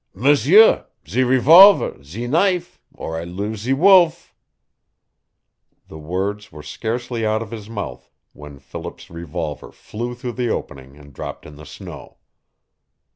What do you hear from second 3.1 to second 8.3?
I loose ze wolve" The words were scarcely out of his mouth